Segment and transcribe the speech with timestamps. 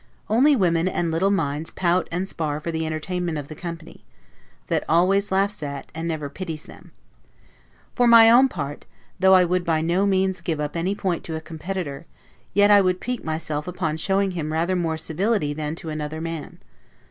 [0.31, 4.03] Only women and little minds pout and spar for the entertainment of the company,
[4.65, 6.91] that always laughs at, and never pities them.
[7.93, 8.87] For my own part,
[9.19, 12.07] though I would by no means give up any point to a competitor,
[12.55, 16.57] yet I would pique myself upon showing him rather more civility than to another man.